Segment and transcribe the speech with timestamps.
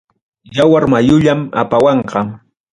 [0.55, 2.19] Yawar mayullam apawanqa.